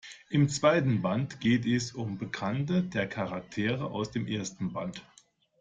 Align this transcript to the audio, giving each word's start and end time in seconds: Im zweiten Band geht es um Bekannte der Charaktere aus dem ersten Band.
Im 0.31 0.49
zweiten 0.49 1.03
Band 1.03 1.39
geht 1.41 1.63
es 1.67 1.91
um 1.91 2.17
Bekannte 2.17 2.81
der 2.81 3.07
Charaktere 3.07 3.91
aus 3.91 4.09
dem 4.09 4.25
ersten 4.25 4.73
Band. 4.73 5.03